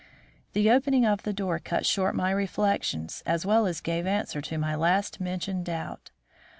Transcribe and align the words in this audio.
The 0.53 0.71
opening 0.71 1.05
of 1.05 1.21
the 1.21 1.31
door 1.31 1.59
cut 1.59 1.85
short 1.85 2.15
my 2.15 2.31
reflections 2.31 3.21
as 3.27 3.45
well 3.45 3.67
as 3.67 3.81
gave 3.81 4.07
answer 4.07 4.41
to 4.41 4.57
my 4.57 4.73
last 4.73 5.19
mentioned 5.19 5.65
doubt. 5.65 6.09